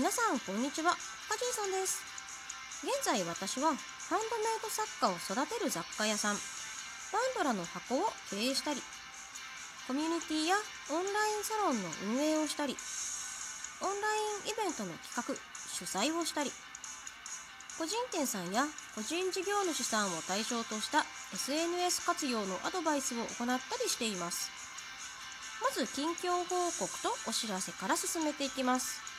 [0.00, 0.96] 皆さんこんにちは。
[1.28, 2.00] カジンさんです。
[2.80, 3.68] 現在私は
[4.08, 6.40] ハンドメイド作家を育てる雑貨屋さん。
[7.12, 8.80] バンドラの箱を経営したり
[9.86, 10.56] コミュニティや
[10.88, 14.08] オンラインサロンの運営をしたりオンラ
[14.48, 15.36] インイベントの企画
[15.68, 16.50] 主催をしたり
[17.76, 18.64] 個人店さんや
[18.96, 21.04] 個人事業主さんを対象とした
[21.34, 23.44] SNS 活用のアドバイスを行った
[23.76, 24.48] りしています。
[25.60, 29.09] まず近況報告とお知らせから進めていきます、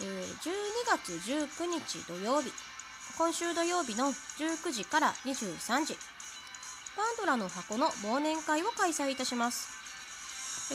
[0.00, 0.52] え、12
[0.86, 2.52] 月19日土曜日。
[3.16, 5.96] 今週土曜日の19時から23時。
[6.96, 9.78] パンドラの箱の忘年会を開催いたします。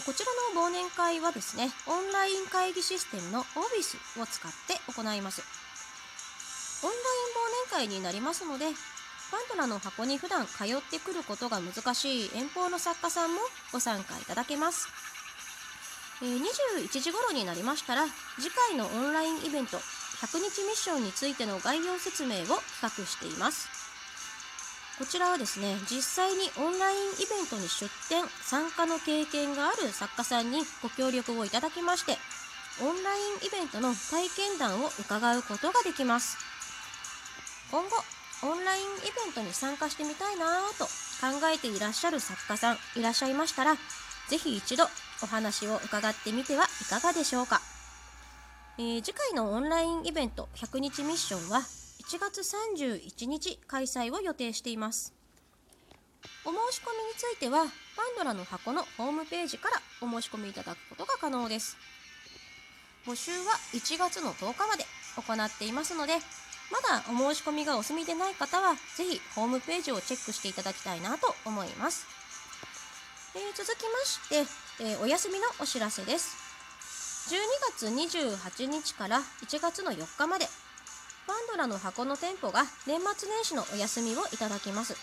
[0.06, 5.44] こちらの忘年会はですねオンライン会議システムのオフィスを使って行います。
[6.84, 8.66] オンライン忘年会になりますので
[9.32, 15.13] パンドラの箱に普段通ってくることが難しい遠方の作家さんもご参加いただけます。
[16.24, 18.06] え、21時頃になりましたら
[18.40, 23.68] 次回のオンラインイベント100日ミッションについての概要説明を企画しています。
[24.98, 32.18] こちらはですね、実際にオンラインイベントに出展、参加の経験がある作家さんにご協力をいただきまして、
[32.82, 36.38] オンラインイベントの体験談を伺うことができます。
[37.72, 37.90] 今後、
[38.44, 38.86] オンラインイ
[39.26, 43.76] ベントに参加してみたいなぁと考えていらっしゃる作家さんいらっしゃいましたら、
[44.30, 44.88] ぜひ一度
[45.22, 47.62] お話を伺ってみてはいかがでしょうか。
[48.78, 55.14] えー、次回のオンラインイベント100日ミッションは1月31日開催を予定しています。
[56.46, 61.78] お申し込みについては、パンドラの箱のホームページからお申し込みいただくことが可能です。
[63.06, 64.86] 募集は1月の10日まで
[65.16, 66.14] 行っていますので、
[66.72, 72.06] まだお申し込みがお済みでない方は、ぜひホームページをチェックしていただきたいなと思います。
[73.36, 76.36] えー、続きまして、えー、お休みのお知らせです。
[77.32, 77.38] 12
[77.72, 80.46] 月28日から1月の4日まで、
[81.26, 84.94] パンドラの箱の店舗が年末年始のお休みをいただきます。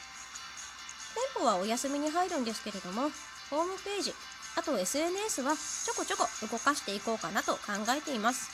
[1.34, 3.08] 店舗はお休みに入るんですけれども、
[3.48, 4.12] ホームページ、
[4.54, 8.50] あと SNS はちょこちょこ動かしていこうかなと考えています。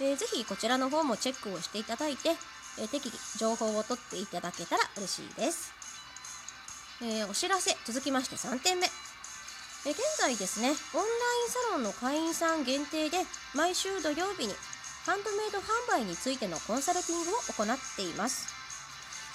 [0.00, 2.30] えー、ぜひこちらの方もチェックをしていただいて、
[2.80, 5.72] えー、適宜情報を取っていただけたら嬉しいです。
[7.02, 8.88] えー、お知らせ、続きまして3点目。
[9.86, 13.16] え現在ですね、オンラインサロンの会員さん限定で
[13.54, 14.52] 毎週土曜日に
[15.06, 18.60] ハンドメイド販売についてのコンサルティングを行っています。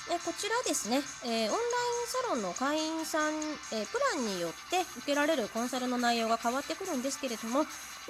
[0.08, 1.58] えこちらですね、えー、オンライン
[2.06, 3.34] サロンの会員さん、
[3.74, 7.66] えー、プランによって受けられるコンサルの内容が変わってくるんですけれども、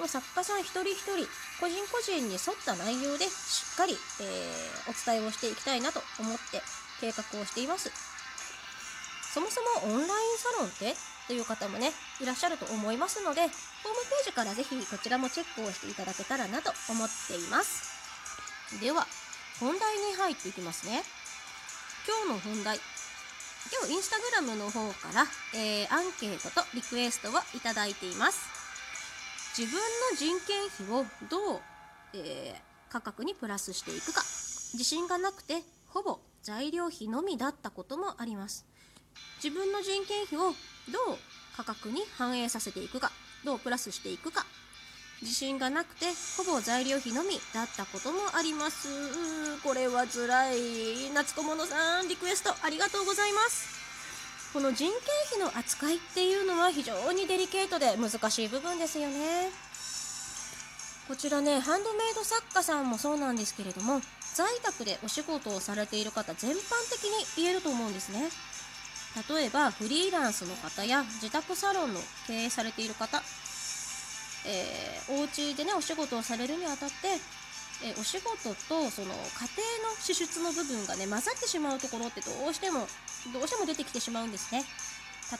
[0.06, 1.24] 作家さん一人一人、
[1.58, 6.60] 個人個人に沿った内容でしっかり、えー、お伝えをしていきたいなと思って
[7.00, 7.90] 計画をしています。
[9.32, 10.94] そもそもオンラインサロンって
[11.26, 18.80] という方もね、いらっしゃると思いますので、ホームページからぜひこちらもチェックをしていただけたらなと思っています。
[18.80, 19.06] では、
[19.60, 21.02] 本題に入っていきますね。
[22.06, 22.78] 今日の本題。
[23.72, 28.38] 今日インスタグラムの方から、えー、アンケートとリクエストをいただいています。
[29.58, 31.60] 自分の人件費をどう、
[32.14, 34.22] えー、価格にプラスしていくか。
[34.74, 38.66] 自信がなくて、ほぼ材料費のみだったこともあります。
[39.42, 40.52] 自分の人件費を
[40.90, 41.18] どう
[41.56, 43.10] 価格に反映させていくか、
[43.44, 44.46] どうプラスしていくか。
[45.22, 46.06] 自信がなくて
[46.36, 49.58] ほぼ材料費のみだったこともあります。
[49.62, 53.66] これは辛い夏小物さんリクエストありがとうございます。
[54.52, 54.98] この人件
[55.38, 59.50] 費の扱いっていうのは非常にデリケートで難しい部分ですよね。
[61.08, 64.00] こちらねハンドメイド作家さんもそうなんですけれども
[64.34, 66.56] 在宅でお仕事をされている方全般
[66.90, 68.28] 的に言えると思うんですね
[69.28, 73.22] 例えばフリーランスの方や自宅サロンの経営されている方
[74.46, 77.18] えー、お家でねお仕事をされるにあたって、
[77.84, 79.18] えー、お仕事とその家
[79.82, 82.86] 庭の支出の部分がね混ざってしまうところってどうしても
[83.32, 84.64] どうしても出てきてしまうんですね。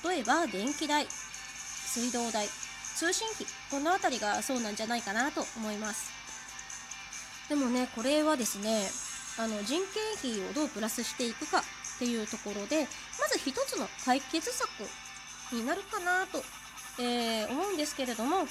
[0.03, 2.49] 例えば電気代水道代
[2.97, 6.11] 通信費この辺りがそうなんじゃないかなと思います。
[7.49, 8.89] でもねこれはですね
[9.39, 11.63] あの人件費をどうプラスしていくか。
[11.97, 12.87] っていうところで
[13.19, 14.69] まず一つの解決策
[15.53, 16.43] になるかなと、
[17.01, 18.47] えー、思うんですけれども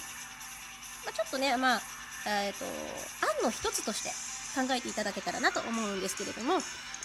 [1.05, 1.81] まあ、ちょっとね、まあ、
[2.25, 2.65] えっ、ー、と、
[3.37, 4.09] 案の一つとして
[4.57, 6.55] 考えていただけたらなと思うんですけれども、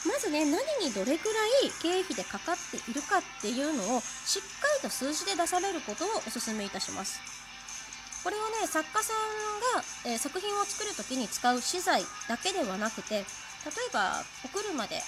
[0.08, 7.20] まずね、何にどれくらい経費でかかっているかっていうのをしっかりと数字で出されることをお勧めいたします。
[8.24, 13.24] これはね、作家さんが、えー、作品を作る時に使う資材だけではなくて、例え
[13.92, 15.02] ばお車で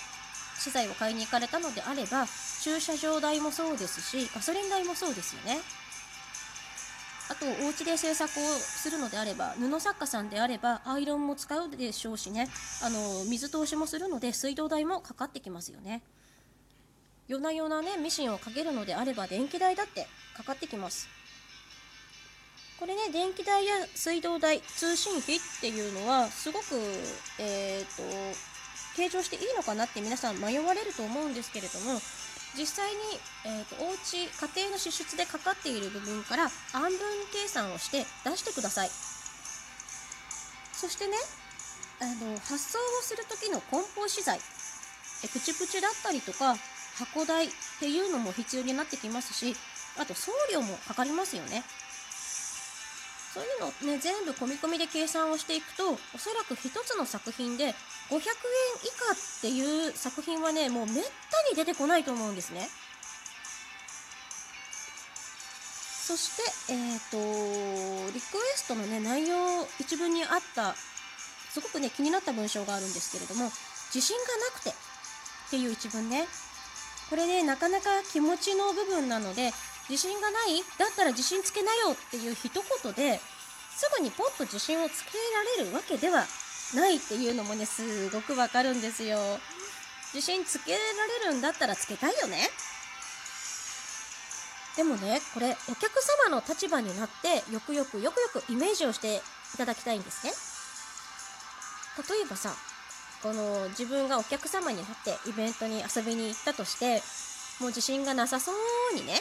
[0.62, 2.26] 資材を買いに行かれたのであれば、
[2.62, 5.61] 駐車場代もそうですし、ガソリン代もそうですよね。
[7.32, 12.49] あとお家で制作をするのであれば布作家さんであればアイロンも使うでしょうしね。
[12.82, 16.03] あの水通しもするので水道代もかかってきますよね。
[17.29, 20.06] 夜な夜なねミシンをかけるのであれば電気代だって
[20.37, 21.08] かかってきます。
[22.79, 26.65] これね電気代や水道代通信費っていうのはすごく
[27.38, 28.03] えっ、と
[28.97, 32.00] 計上していいのかなって皆さん迷われると思うんですけれども
[32.56, 33.00] 実際に、
[33.47, 36.99] えーと、お家家庭の支出でかかっている部分から暗分
[37.33, 38.91] 計算をして出してください。
[40.73, 41.17] そしてね
[42.00, 44.41] あの発送をする時の梱包資材
[45.25, 46.56] えプチプチだったりとか
[46.99, 47.49] 箱代っ
[47.79, 49.55] ていうのも必要になってきますし
[49.97, 51.62] あと送料もかかりますよね。
[53.33, 57.75] そういうのをね全部込み込みで計算をしていくとおそらく1つの作品で
[58.12, 61.00] 500円以下っていう作品はねもうめった
[61.50, 62.69] に出てこないと思うんですね。
[66.05, 66.37] そし
[66.69, 69.37] てえっ、ー、とリクエストのね内容
[69.81, 73.50] 一文にあったすごくね気になった文章があるんですけれども
[73.94, 74.73] 自信がなくてっ
[75.50, 76.26] ていう一文ね。
[77.08, 79.53] これねなかなか気持ちの部分なので
[79.88, 83.20] 自信がないだったら自信つけなよっていう一言で
[83.70, 85.12] すぐにポッと自信をつけ
[85.58, 86.25] られるわけでは
[86.74, 89.19] ないっていうのもねすごくわかるんですよ。
[90.14, 90.78] 自信つけら
[91.24, 92.48] れるんだったらつけたいよね。
[94.76, 99.16] でもねこれお客様の立場になってよくよくよくよくイメージをして
[99.54, 100.32] いただきたいんですね。
[102.08, 102.54] 例えばさ
[103.22, 107.02] この自分がお客様になってイベントに遊びに行ったとして
[107.60, 108.50] もう自信がなさそ
[108.92, 109.20] うにね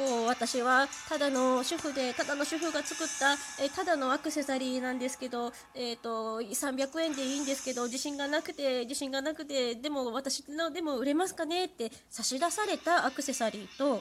[0.00, 14.00] こう私はただの主婦でただの主婦が作ったえただのアクセサリーなんですけど、えーと、300円でいいんですけど自信がなくて自信がなくてでも私のでも売れますかねって差し出されたアクセサリーと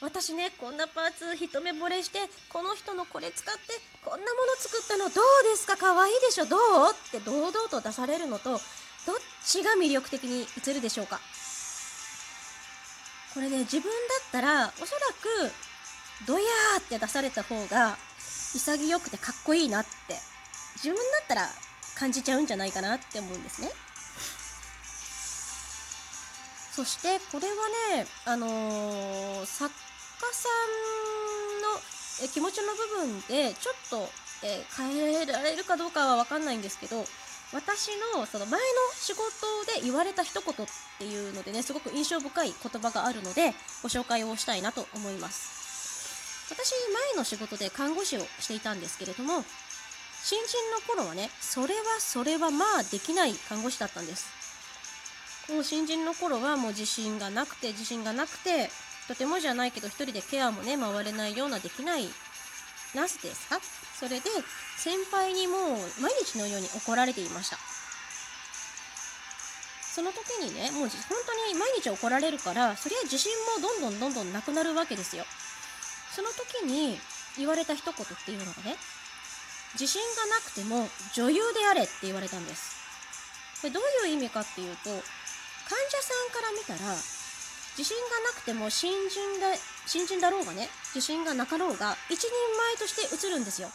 [0.00, 2.18] 私ねこんなパーツ一目惚れして
[2.52, 3.60] この人のこれ使って
[4.04, 5.76] こんなもの作ったのどうですか？
[5.76, 6.46] 可愛いでしょ？
[6.46, 6.58] どう？
[6.90, 8.58] って堂々と出されるのとどっ
[9.46, 11.20] ちが魅力的に映るでしょうか？
[13.34, 15.00] これね自分だったらおそら
[15.48, 15.52] く
[16.26, 17.96] ドヤーって出された方が
[18.54, 20.14] 潔くてかっこいいなって
[20.76, 21.48] 自分だったら
[21.96, 23.70] 感じちゃうんじゃないかなって思うんですね。
[26.72, 27.54] そしてこれは
[27.98, 31.78] ね、あのー、作家さんの
[32.24, 34.08] え気持ちの部分でちょっと、
[34.42, 37.04] えー、変えられるかどうかは分かんないんですけど
[37.52, 39.22] 私のその前の仕事
[39.78, 40.68] で言われた一言っ
[40.98, 43.52] ていうのでねすごく印象深い言葉があるので
[43.82, 45.62] ご紹介をしたいなと思います。
[46.50, 46.72] 私
[47.14, 49.44] 前の仕事で看護師をしていたんですけれども
[50.22, 54.26] 新人の頃はねそれはそれはまあできない看護師だったんです。
[55.46, 58.70] この新人の頃はもう自信がなくて自信がなくて
[59.08, 62.04] とてもじゃないけど1人でケアもね回れないようなできない
[62.94, 63.58] ナースですか？
[64.02, 64.26] それで
[64.76, 67.56] 先輩にもう毎日のように怒られていました。
[69.94, 70.90] その時にねもう本
[71.22, 75.22] 当に毎日怒られるからそりゃ自信もどんどんどんどんなくなるわけですよ。
[76.10, 76.98] その時に
[77.38, 78.74] 言われた一言っていうのがね
[79.74, 82.74] 自信がなくても女優であれって言われたんです。
[83.60, 86.90] これどういう意味かっていうと患者さんから見たら
[87.78, 89.54] 自信がなくても新人だ
[89.86, 92.26] 新人だろうがね自信がなかろうが一人
[92.58, 93.70] 前として映るんですよ。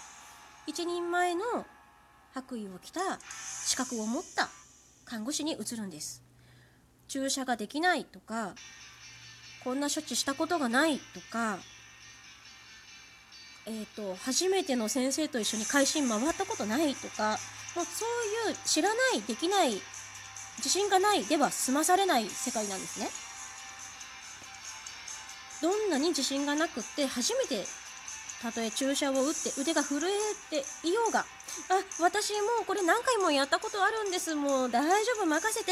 [0.67, 1.65] 一人前の
[2.33, 3.19] 白衣を着た
[3.65, 4.49] 資格を持った
[5.05, 6.21] 看護師に移るんです。
[7.07, 8.53] 注射ができないとか
[9.63, 11.57] こんな処置したことがないとか
[13.69, 17.37] えーと、初めての先生と一緒に会心回ったことないとか
[17.75, 18.05] もうそ
[18.47, 19.73] ういう知らないできない
[20.59, 23.09] 自信がないでは済まされない世界なんですね。
[25.61, 27.65] どんなに自信がなくって初めて
[28.41, 31.25] たとえ注射を打って腕が震えていようが、あ、
[31.99, 34.35] 私もうこれ何回もやったことあるんです。
[34.35, 35.71] もう大丈夫、任せて。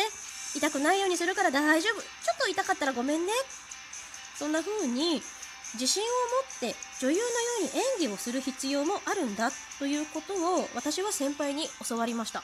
[0.55, 2.01] 痛くないようにするから大丈夫。
[2.01, 3.33] ちょっと痛かったらごめんね。
[4.39, 5.21] そんな風に
[5.73, 6.05] 自信を
[6.65, 7.27] 持って女優のよ
[7.59, 7.69] うに
[8.03, 12.41] 演技をする必要もあるんだということを私は先輩に教わりました。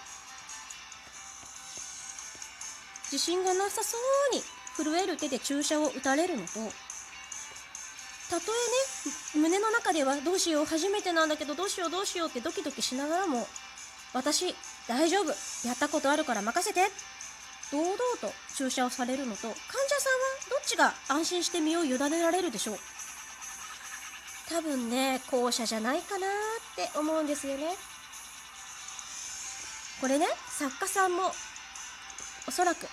[3.10, 3.98] 自信がなさそ
[4.34, 4.44] うに
[4.76, 6.60] 震える手で注射を打たれるのと
[8.32, 8.44] たと
[9.36, 13.46] えね胸の中ではどうしよう初めてなんだけどどうしようどうしようってドキドキしながらも
[14.14, 14.56] 私
[14.88, 15.28] 大丈夫。
[15.68, 16.82] やったことあるから任せて。
[17.72, 19.62] 堂々と注射をされるのと患者さんは
[20.50, 22.78] どっちが安心して身を委ねられるでしょう。
[24.50, 26.30] 多分ね後者じゃないかなっ
[26.76, 27.74] て思うんですよね。
[30.02, 31.32] これね作家さんも
[32.46, 32.88] おそらく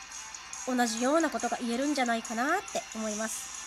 [0.68, 3.58] 同じようなことが言えるんじゃないかなって思います。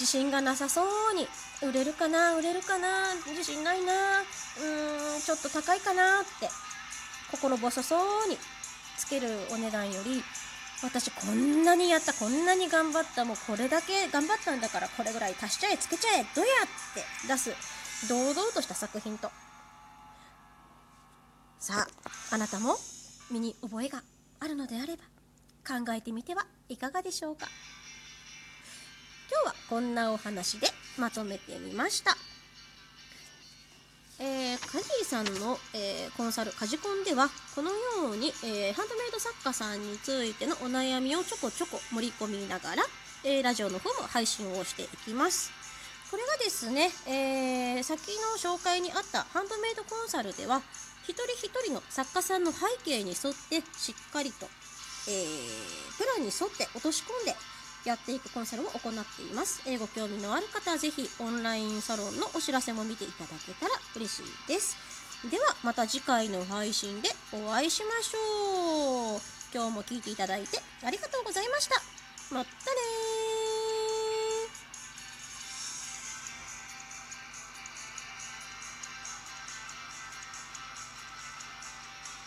[0.00, 1.28] 自信がなさそうに
[1.62, 6.48] 売れるかな売れるかな自信ないなうーんちょっと高いかなって
[7.30, 8.38] 心細そうに
[8.96, 10.22] つけるお値段より
[10.82, 19.30] 私こんなにやったこんなに頑張ったもうこれだけ頑張ったんだからこれぐらい足しちゃえつけちゃえどやって出す堂々とした作品と。
[21.58, 21.86] さ
[22.30, 22.78] ああなたも
[23.30, 24.02] 身に覚えが
[24.40, 25.02] あるのであれば
[25.68, 27.46] 考えてみてはいかがでしょうか。
[29.30, 30.66] 今日はこんなお話で
[30.98, 32.16] まとめてみました。
[34.18, 42.82] えー、カジーさんの、えー、コンサルカジコンではこのように、えー、ハンドメイド作家さんについてのお悩みをちょこちょこ盛り込みながら、
[43.24, 45.50] えラジオの方も配信をしていきます
[46.10, 50.60] これがですね、え先の紹介にあったハンドメイドコンサルでは
[51.04, 54.46] 一人一人の作家さんの背景に沿ってしっかりと、
[55.08, 55.24] え
[55.96, 57.34] プランに沿って落とし込んで
[57.84, 59.62] やっていくコンサルを行っています。
[59.66, 64.76] えー、ご興味のある方はぜひオンラインサロンのお知らせも見ていただけたら嬉しいです。
[65.30, 69.20] ではまた次回の配信でお会いしましょう。
[69.52, 71.76] 今日も聴いていただいてありがとうございました。
[72.34, 73.09] またね